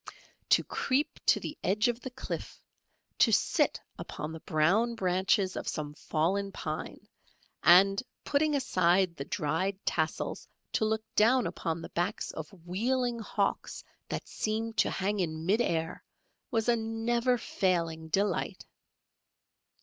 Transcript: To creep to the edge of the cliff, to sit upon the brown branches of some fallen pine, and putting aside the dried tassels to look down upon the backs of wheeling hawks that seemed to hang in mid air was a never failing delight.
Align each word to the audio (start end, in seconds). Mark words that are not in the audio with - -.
To 0.49 0.63
creep 0.63 1.19
to 1.27 1.39
the 1.39 1.55
edge 1.63 1.87
of 1.87 1.99
the 2.01 2.09
cliff, 2.09 2.59
to 3.19 3.31
sit 3.31 3.79
upon 3.99 4.31
the 4.33 4.39
brown 4.39 4.95
branches 4.95 5.55
of 5.55 5.67
some 5.67 5.93
fallen 5.93 6.51
pine, 6.51 7.07
and 7.61 8.01
putting 8.23 8.55
aside 8.55 9.15
the 9.15 9.25
dried 9.25 9.77
tassels 9.85 10.47
to 10.73 10.85
look 10.85 11.03
down 11.15 11.45
upon 11.45 11.83
the 11.83 11.89
backs 11.89 12.31
of 12.31 12.49
wheeling 12.65 13.19
hawks 13.19 13.83
that 14.09 14.27
seemed 14.27 14.75
to 14.77 14.89
hang 14.89 15.19
in 15.19 15.45
mid 15.45 15.61
air 15.61 16.03
was 16.49 16.67
a 16.67 16.75
never 16.75 17.37
failing 17.37 18.07
delight. 18.07 18.65